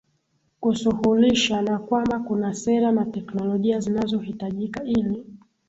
[0.59, 5.23] kusuhulisha na kwamba kuna sera na teknolojia zinazohitajika ili